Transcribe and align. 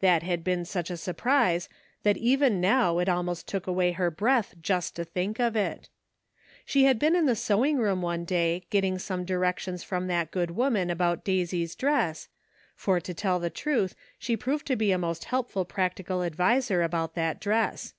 That 0.00 0.24
had 0.24 0.42
been 0.42 0.64
such 0.64 0.90
a 0.90 0.96
surprise 0.96 1.68
that 2.02 2.16
even 2.16 2.60
now 2.60 2.98
it 2.98 3.08
almost 3.08 3.46
took 3.46 3.68
away 3.68 3.92
her 3.92 4.10
breath 4.10 4.56
just 4.60 4.96
to 4.96 5.04
think 5.04 5.38
of 5.38 5.54
it. 5.54 5.88
She 6.64 6.82
had 6.86 6.98
been 6.98 7.14
in 7.14 7.26
the 7.26 7.36
sewing 7.36 7.78
room 7.78 8.02
one 8.02 8.24
day 8.24 8.66
getting 8.70 8.98
some 8.98 9.24
directions 9.24 9.84
from 9.84 10.08
that 10.08 10.32
good 10.32 10.50
woman 10.50 10.90
about 10.90 11.22
Daisy's 11.24 11.76
dress— 11.76 12.28
for 12.74 12.98
to 12.98 13.14
tell 13.14 13.38
the 13.38 13.50
truth 13.50 13.94
she 14.18 14.36
proved 14.36 14.66
to 14.66 14.74
be 14.74 14.90
a 14.90 14.98
most 14.98 15.26
helpful 15.26 15.64
prac 15.64 15.94
tical 15.94 16.26
adviser 16.26 16.82
about 16.82 17.14
that 17.14 17.38
dress. 17.40 17.94